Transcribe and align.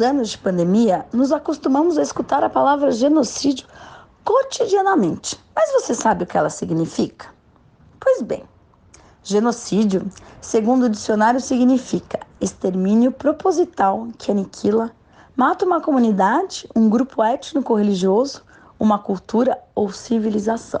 anos 0.00 0.30
de 0.30 0.38
pandemia, 0.38 1.06
nos 1.12 1.32
acostumamos 1.32 1.96
a 1.96 2.02
escutar 2.02 2.42
a 2.42 2.50
palavra 2.50 2.90
genocídio 2.90 3.66
cotidianamente. 4.24 5.38
Mas 5.54 5.72
você 5.72 5.94
sabe 5.94 6.24
o 6.24 6.26
que 6.26 6.36
ela 6.36 6.50
significa? 6.50 7.28
Pois 7.98 8.22
bem, 8.22 8.44
genocídio, 9.22 10.10
segundo 10.40 10.84
o 10.84 10.88
dicionário, 10.88 11.40
significa 11.40 12.20
extermínio 12.40 13.12
proposital 13.12 14.08
que 14.18 14.30
aniquila, 14.30 14.90
mata 15.36 15.64
uma 15.64 15.80
comunidade, 15.80 16.68
um 16.74 16.88
grupo 16.88 17.22
étnico-religioso, 17.22 18.42
uma 18.78 18.98
cultura 18.98 19.58
ou 19.74 19.90
civilização. 19.92 20.80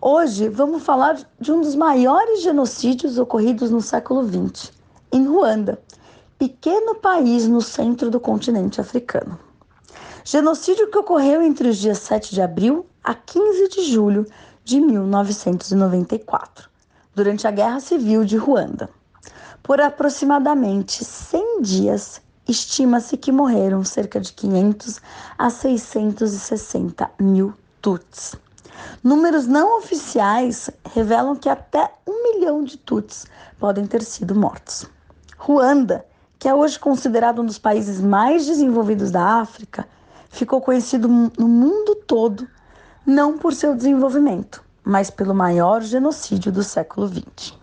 Hoje 0.00 0.48
vamos 0.48 0.82
falar 0.82 1.18
de 1.38 1.52
um 1.52 1.60
dos 1.60 1.74
maiores 1.74 2.42
genocídios 2.42 3.18
ocorridos 3.18 3.70
no 3.70 3.80
século 3.80 4.22
XX, 4.26 4.72
em 5.12 5.26
Ruanda, 5.26 5.80
pequeno 6.38 6.94
país 6.94 7.48
no 7.48 7.60
centro 7.60 8.10
do 8.10 8.20
continente 8.20 8.80
africano. 8.80 9.38
Genocídio 10.24 10.88
que 10.88 10.98
ocorreu 10.98 11.42
entre 11.42 11.68
os 11.68 11.78
dias 11.78 11.98
7 11.98 12.32
de 12.32 12.40
abril 12.40 12.86
a 13.02 13.12
15 13.12 13.68
de 13.68 13.82
julho 13.90 14.24
de 14.64 14.80
1994, 14.80 16.68
durante 17.12 17.48
a 17.48 17.50
Guerra 17.50 17.80
Civil 17.80 18.24
de 18.24 18.36
Ruanda. 18.36 18.88
Por 19.62 19.80
aproximadamente 19.80 21.04
100 21.04 21.62
dias, 21.62 22.22
estima-se 22.46 23.16
que 23.16 23.32
morreram 23.32 23.84
cerca 23.84 24.20
de 24.20 24.32
500 24.32 25.00
a 25.36 25.50
660 25.50 27.10
mil 27.18 27.52
Tuts. 27.82 28.36
Números 29.02 29.46
não 29.46 29.78
oficiais 29.78 30.70
revelam 30.94 31.34
que 31.34 31.48
até 31.48 31.90
um 32.06 32.22
milhão 32.22 32.62
de 32.62 32.76
Tuts 32.76 33.26
podem 33.58 33.86
ter 33.86 34.02
sido 34.02 34.36
mortos. 34.36 34.86
Ruanda 35.36 36.04
que 36.38 36.48
é 36.48 36.54
hoje 36.54 36.78
considerado 36.78 37.42
um 37.42 37.46
dos 37.46 37.58
países 37.58 38.00
mais 38.00 38.46
desenvolvidos 38.46 39.10
da 39.10 39.40
África, 39.40 39.86
ficou 40.30 40.60
conhecido 40.60 41.08
no 41.08 41.48
mundo 41.48 41.94
todo 41.94 42.46
não 43.04 43.38
por 43.38 43.54
seu 43.54 43.74
desenvolvimento, 43.74 44.62
mas 44.84 45.10
pelo 45.10 45.34
maior 45.34 45.80
genocídio 45.80 46.52
do 46.52 46.62
século 46.62 47.08
XX. 47.08 47.54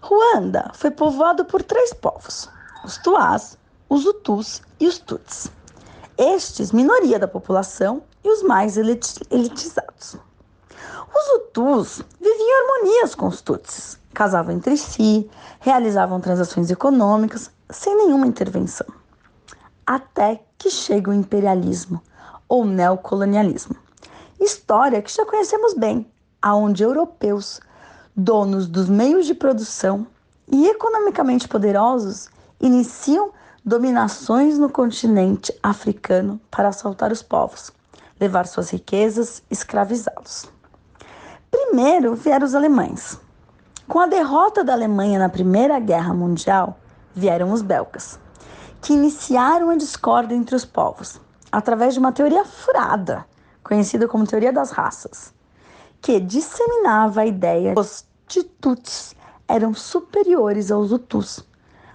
Ruanda 0.00 0.70
foi 0.74 0.90
povoado 0.90 1.44
por 1.44 1.62
três 1.62 1.92
povos: 1.92 2.48
os 2.84 2.96
Tuás, 2.98 3.58
os 3.88 4.04
Hutus 4.04 4.62
e 4.80 4.86
os 4.86 4.98
Tuts. 4.98 5.50
Estes, 6.16 6.72
minoria 6.72 7.18
da 7.18 7.28
população 7.28 8.02
e 8.22 8.28
os 8.28 8.42
mais 8.42 8.76
elitizados. 8.76 10.16
Os 11.14 11.34
Hutus 11.34 12.02
viviam 12.20 12.38
em 12.38 12.52
harmonias 12.52 13.14
com 13.14 13.26
os 13.26 13.40
Tutsis, 13.40 13.98
casavam 14.12 14.54
entre 14.54 14.76
si, 14.76 15.28
realizavam 15.60 16.20
transações 16.20 16.70
econômicas, 16.70 17.50
sem 17.74 17.96
nenhuma 17.96 18.26
intervenção. 18.26 18.86
Até 19.86 20.42
que 20.56 20.70
chega 20.70 21.10
o 21.10 21.14
imperialismo 21.14 22.00
ou 22.48 22.64
neocolonialismo. 22.64 23.76
História 24.40 25.02
que 25.02 25.12
já 25.12 25.26
conhecemos 25.26 25.74
bem, 25.74 26.06
aonde 26.40 26.82
europeus, 26.82 27.60
donos 28.14 28.66
dos 28.66 28.88
meios 28.88 29.26
de 29.26 29.34
produção 29.34 30.06
e 30.50 30.66
economicamente 30.66 31.48
poderosos, 31.48 32.28
iniciam 32.60 33.32
dominações 33.64 34.58
no 34.58 34.68
continente 34.68 35.52
africano 35.62 36.40
para 36.50 36.68
assaltar 36.68 37.10
os 37.10 37.22
povos, 37.22 37.72
levar 38.20 38.46
suas 38.46 38.70
riquezas, 38.70 39.42
escravizá-los. 39.50 40.48
Primeiro 41.50 42.14
vieram 42.14 42.46
os 42.46 42.54
alemães. 42.54 43.18
Com 43.88 44.00
a 44.00 44.06
derrota 44.06 44.64
da 44.64 44.72
Alemanha 44.72 45.18
na 45.18 45.28
Primeira 45.28 45.78
Guerra 45.78 46.14
Mundial, 46.14 46.78
vieram 47.14 47.52
os 47.52 47.62
belgas, 47.62 48.18
que 48.80 48.92
iniciaram 48.92 49.70
a 49.70 49.76
discórdia 49.76 50.34
entre 50.34 50.54
os 50.54 50.64
povos 50.64 51.20
através 51.50 51.94
de 51.94 52.00
uma 52.00 52.12
teoria 52.12 52.44
furada, 52.44 53.24
conhecida 53.62 54.08
como 54.08 54.26
teoria 54.26 54.52
das 54.52 54.72
raças, 54.72 55.32
que 56.02 56.18
disseminava 56.18 57.20
a 57.20 57.26
ideia 57.26 57.74
que 57.74 57.80
os 57.80 58.04
Tituts 58.26 59.14
eram 59.46 59.72
superiores 59.72 60.72
aos 60.72 60.90
Hutus, 60.90 61.44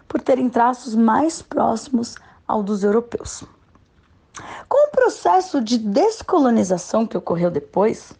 por 0.08 0.22
terem 0.22 0.50
traços 0.50 0.96
mais 0.96 1.42
próximos 1.42 2.16
ao 2.48 2.64
dos 2.64 2.84
europeus. 2.84 3.44
Com 4.68 4.88
o 4.88 4.92
processo 4.92 5.62
de 5.62 5.78
descolonização 5.78 7.06
que 7.06 7.18
ocorreu 7.18 7.52
depois, 7.52 8.14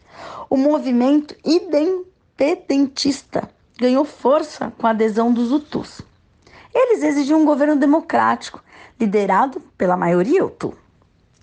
o 0.50 0.56
movimento 0.56 1.34
independentista 1.44 3.48
ganhou 3.78 4.04
força 4.04 4.72
com 4.76 4.86
a 4.86 4.90
adesão 4.90 5.32
dos 5.32 5.50
Hutus. 5.50 6.02
Eles 6.74 7.02
exigiam 7.02 7.42
um 7.42 7.44
governo 7.44 7.76
democrático, 7.76 8.62
liderado 8.98 9.60
pela 9.76 9.94
maioria 9.96 10.42
Hutu. 10.44 10.74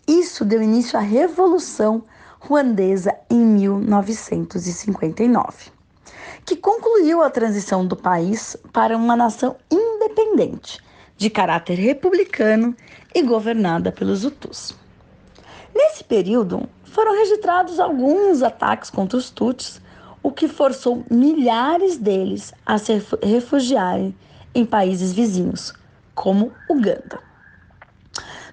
Isso 0.07 0.43
deu 0.45 0.61
início 0.61 0.97
à 0.97 1.01
Revolução 1.01 2.03
Ruandesa 2.39 3.13
em 3.29 3.39
1959, 3.39 5.71
que 6.45 6.55
concluiu 6.55 7.21
a 7.21 7.29
transição 7.29 7.85
do 7.85 7.95
país 7.95 8.55
para 8.71 8.95
uma 8.95 9.17
nação 9.17 9.57
independente, 9.69 10.79
de 11.17 11.29
caráter 11.29 11.75
republicano 11.75 12.73
e 13.13 13.21
governada 13.21 13.91
pelos 13.91 14.23
Hutus. 14.23 14.73
Nesse 15.75 16.03
período, 16.03 16.67
foram 16.85 17.13
registrados 17.13 17.79
alguns 17.79 18.41
ataques 18.41 18.89
contra 18.89 19.17
os 19.17 19.29
Tuts, 19.29 19.81
o 20.23 20.31
que 20.31 20.47
forçou 20.47 21.03
milhares 21.11 21.97
deles 21.97 22.53
a 22.65 22.77
se 22.77 23.03
refugiarem 23.21 24.15
em 24.53 24.65
países 24.65 25.13
vizinhos, 25.13 25.73
como 26.13 26.51
Uganda. 26.69 27.19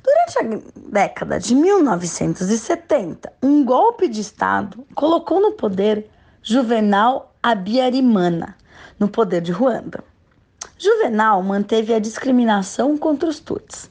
Durante 0.02 0.38
a 0.38 0.90
década 0.90 1.40
de 1.40 1.54
1970, 1.54 3.32
um 3.42 3.64
golpe 3.64 4.06
de 4.06 4.20
Estado 4.20 4.86
colocou 4.94 5.40
no 5.40 5.52
poder 5.52 6.10
Juvenal 6.42 7.34
Abiyarimana, 7.42 8.56
no 8.98 9.08
poder 9.08 9.40
de 9.40 9.50
Ruanda. 9.50 10.04
Juvenal 10.78 11.42
manteve 11.42 11.94
a 11.94 11.98
discriminação 11.98 12.98
contra 12.98 13.28
os 13.28 13.40
Tuts, 13.40 13.88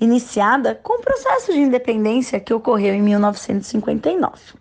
iniciada 0.00 0.74
com 0.74 0.98
o 0.98 1.02
processo 1.02 1.52
de 1.52 1.58
independência 1.58 2.38
que 2.38 2.54
ocorreu 2.54 2.94
em 2.94 3.02
1959, 3.02 4.54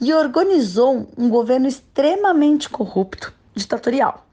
e 0.00 0.12
organizou 0.12 1.08
um 1.18 1.28
governo 1.28 1.66
extremamente 1.66 2.68
corrupto, 2.68 3.32
ditatorial. 3.54 4.25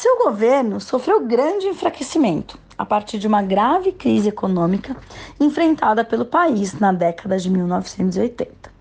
Seu 0.00 0.16
governo 0.16 0.80
sofreu 0.80 1.26
grande 1.26 1.66
enfraquecimento 1.66 2.58
a 2.78 2.86
partir 2.86 3.18
de 3.18 3.26
uma 3.26 3.42
grave 3.42 3.92
crise 3.92 4.30
econômica 4.30 4.96
enfrentada 5.38 6.02
pelo 6.02 6.24
país 6.24 6.72
na 6.72 6.90
década 6.90 7.36
de 7.36 7.50
1980. 7.50 8.72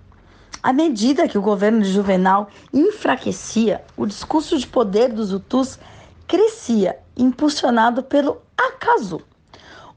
À 0.63 0.72
medida 0.72 1.28
que 1.28 1.38
o 1.38 1.41
governo 1.41 1.81
de 1.81 1.91
Juvenal 1.91 2.47
enfraquecia, 2.74 3.84
o 3.97 4.06
discurso 4.06 4.58
de 4.58 4.66
poder 4.66 5.12
dos 5.12 5.34
Hutus 5.34 5.78
crescia, 6.25 6.97
impulsionado 7.18 8.02
pelo 8.02 8.38
Akazu, 8.58 9.19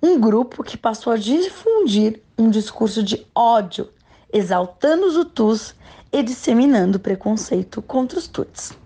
um 0.02 0.18
grupo 0.18 0.64
que 0.64 0.76
passou 0.76 1.12
a 1.12 1.16
difundir 1.16 2.20
um 2.36 2.50
discurso 2.50 3.00
de 3.00 3.24
ódio, 3.32 3.88
exaltando 4.32 5.06
os 5.06 5.16
Hutus 5.16 5.72
e 6.12 6.20
disseminando 6.20 6.98
preconceito 6.98 7.80
contra 7.80 8.18
os 8.18 8.26
Tuts. 8.26 8.81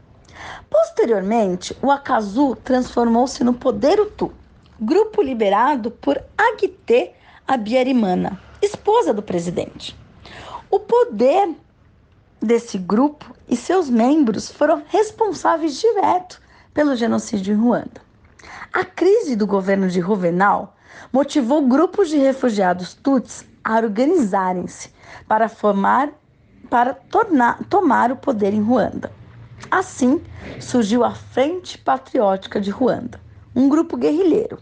Posteriormente, 0.68 1.76
o 1.82 1.90
Akazu 1.90 2.56
transformou-se 2.56 3.42
no 3.44 3.54
Poder 3.54 4.00
Hutu, 4.00 4.32
grupo 4.80 5.22
liberado 5.22 5.90
por 5.90 6.20
Agite 6.36 7.12
Abiyarimana, 7.46 8.40
esposa 8.60 9.14
do 9.14 9.22
presidente. 9.22 9.96
O 10.70 10.80
poder 10.80 11.54
desse 12.40 12.76
grupo 12.76 13.34
e 13.48 13.56
seus 13.56 13.88
membros 13.88 14.50
foram 14.50 14.82
responsáveis 14.88 15.80
direto 15.80 16.40
pelo 16.74 16.96
genocídio 16.96 17.54
em 17.54 17.56
Ruanda. 17.56 18.00
A 18.72 18.84
crise 18.84 19.36
do 19.36 19.46
governo 19.46 19.88
de 19.88 20.00
Juvenal 20.00 20.76
motivou 21.12 21.66
grupos 21.66 22.08
de 22.08 22.18
refugiados 22.18 22.94
Tuts 22.94 23.44
a 23.64 23.76
organizarem-se 23.76 24.90
para 25.26 25.48
formar 25.48 26.10
para 26.68 26.94
tornar, 26.94 27.62
tomar 27.70 28.10
o 28.10 28.16
poder 28.16 28.52
em 28.52 28.60
Ruanda. 28.60 29.12
Assim, 29.78 30.24
surgiu 30.58 31.04
a 31.04 31.10
Frente 31.10 31.76
Patriótica 31.76 32.58
de 32.58 32.70
Ruanda, 32.70 33.20
um 33.54 33.68
grupo 33.68 33.94
guerrilheiro 33.94 34.58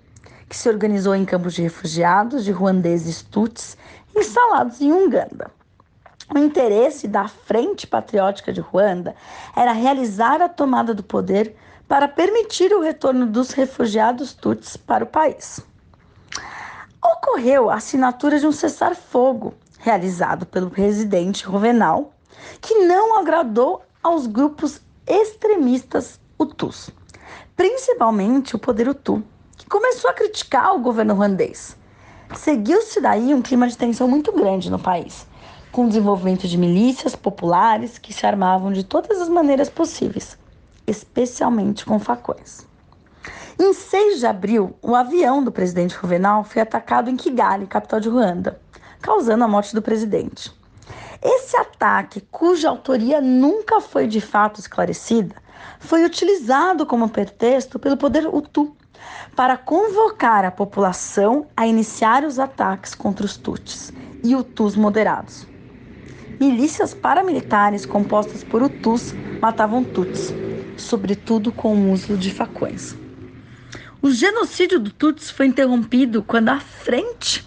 que 0.49 0.57
se 0.57 0.69
organizou 0.69 1.15
em 1.15 1.25
campos 1.25 1.55
de 1.55 1.63
refugiados 1.63 2.45
de 2.45 2.51
ruandeses 2.51 3.23
tuts 3.23 3.79
instalados 4.13 4.81
em 4.81 4.93
Uganda. 4.93 5.53
O 6.35 6.37
interesse 6.37 7.07
da 7.07 7.29
Frente 7.29 7.87
Patriótica 7.87 8.53
de 8.53 8.61
Ruanda 8.61 9.15
era 9.55 9.71
realizar 9.71 10.43
a 10.43 10.49
tomada 10.49 10.93
do 10.93 11.05
poder 11.05 11.55
para 11.87 12.09
permitir 12.09 12.73
o 12.73 12.83
retorno 12.83 13.25
dos 13.25 13.53
refugiados 13.53 14.35
tuts 14.35 14.77
para 14.77 15.05
o 15.05 15.07
país. 15.07 15.61
Ocorreu 17.01 17.71
a 17.71 17.77
assinatura 17.77 18.41
de 18.41 18.49
um 18.49 18.53
cessar-fogo 18.53 19.55
realizado 19.79 20.45
pelo 20.45 20.71
presidente 20.71 21.45
Rovenal, 21.45 22.13
que 22.61 22.81
não 22.81 23.17
agradou 23.17 23.81
aos 24.03 24.27
grupos 24.27 24.81
extremistas 25.07 26.21
Hutus, 26.39 26.91
principalmente 27.57 28.57
o 28.57 28.59
poder 28.59 28.89
Hutu, 28.89 29.23
que 29.57 29.67
começou 29.67 30.11
a 30.11 30.15
criticar 30.15 30.75
o 30.75 30.81
governo 30.81 31.15
ruandês, 31.15 31.77
Seguiu-se 32.33 33.01
daí 33.01 33.33
um 33.33 33.43
clima 33.43 33.69
de 33.69 33.77
tensão 33.77 34.09
muito 34.09 34.33
grande 34.33 34.71
no 34.71 34.79
país, 34.79 35.27
com 35.71 35.85
o 35.85 35.89
desenvolvimento 35.89 36.49
de 36.49 36.59
milícias 36.59 37.15
populares 37.15 37.97
que 37.97 38.13
se 38.13 38.27
armavam 38.27 38.73
de 38.73 38.83
todas 38.83 39.21
as 39.21 39.29
maneiras 39.29 39.69
possíveis, 39.69 40.37
especialmente 40.87 41.85
com 41.85 41.99
facões. 41.99 42.67
Em 43.59 43.73
6 43.73 44.19
de 44.19 44.27
abril, 44.27 44.75
o 44.83 44.97
avião 44.97 45.45
do 45.45 45.53
presidente 45.53 45.95
Juvenal 45.95 46.43
foi 46.43 46.63
atacado 46.63 47.09
em 47.09 47.17
Kigali, 47.17 47.67
capital 47.67 48.01
de 48.01 48.09
Ruanda, 48.09 48.61
causando 49.01 49.45
a 49.45 49.49
morte 49.49 49.75
do 49.75 49.83
presidente. 49.83 50.53
Esse 51.23 51.57
ataque, 51.85 52.23
cuja 52.31 52.71
autoria 52.71 53.21
nunca 53.21 53.79
foi 53.79 54.07
de 54.07 54.21
fato 54.21 54.59
esclarecida, 54.59 55.37
foi 55.79 56.03
utilizado 56.03 56.87
como 56.87 57.11
pretexto 57.11 57.79
pelo 57.79 57.97
poder 57.97 58.27
Hutu 58.27 58.75
para 59.37 59.59
convocar 59.59 60.47
a 60.47 60.51
população 60.51 61.47
a 61.55 61.67
iniciar 61.67 62.25
os 62.25 62.39
ataques 62.39 62.95
contra 62.95 63.27
os 63.27 63.37
Tutsis 63.37 63.93
e 64.23 64.35
Hutus 64.35 64.77
moderados. 64.77 65.47
Milícias 66.41 66.95
paramilitares 66.95 67.85
compostas 67.85 68.43
por 68.43 68.63
Hutus 68.63 69.13
matavam 69.43 69.85
Tutsis, 69.85 70.33
sobretudo 70.79 71.53
com 71.53 71.77
o 71.77 71.93
uso 71.93 72.17
de 72.17 72.31
facões. 72.33 72.97
O 74.01 74.11
genocídio 74.11 74.81
do 74.81 74.91
Tutsi 74.91 75.33
foi 75.33 75.47
interrompido 75.47 76.23
quando 76.23 76.49
a 76.49 76.61
Frente 76.61 77.47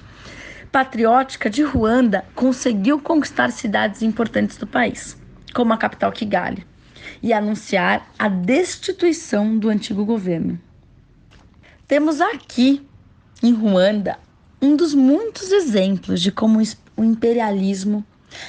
Patriótica 0.77 1.49
de 1.49 1.63
Ruanda 1.63 2.23
conseguiu 2.35 3.01
conquistar 3.01 3.51
cidades 3.51 4.03
importantes 4.03 4.57
do 4.57 4.67
país, 4.67 5.17
como 5.51 5.73
a 5.73 5.77
capital 5.77 6.11
Kigali, 6.11 6.67
e 7.19 7.33
anunciar 7.33 8.07
a 8.19 8.27
destituição 8.27 9.57
do 9.57 9.69
antigo 9.69 10.05
governo. 10.05 10.61
Temos 11.87 12.21
aqui, 12.21 12.87
em 13.41 13.53
Ruanda, 13.53 14.19
um 14.61 14.75
dos 14.75 14.93
muitos 14.93 15.51
exemplos 15.51 16.21
de 16.21 16.31
como 16.31 16.61
o 16.95 17.03
imperialismo 17.03 18.05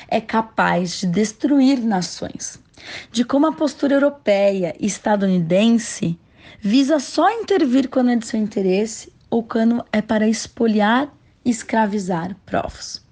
é 0.07 0.21
capaz 0.21 1.01
de 1.01 1.07
destruir 1.07 1.79
nações, 1.79 2.63
de 3.11 3.25
como 3.25 3.47
a 3.47 3.53
postura 3.53 3.95
europeia 3.95 4.77
e 4.79 4.85
estadunidense 4.85 6.21
visa 6.61 6.99
só 6.99 7.31
intervir 7.41 7.89
quando 7.89 8.11
é 8.11 8.17
de 8.17 8.27
seu 8.27 8.39
interesse 8.39 9.11
ou 9.31 9.43
quando 9.43 9.83
é 9.91 10.03
para 10.03 10.29
espoliar 10.29 11.11
escravizar 11.45 12.37
povos. 12.47 13.05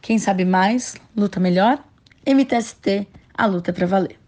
Quem 0.00 0.18
sabe 0.18 0.44
mais, 0.44 0.94
luta 1.16 1.40
melhor? 1.40 1.82
MTST, 2.26 3.06
a 3.34 3.46
luta 3.46 3.70
é 3.70 3.74
para 3.74 3.86
valer. 3.86 4.25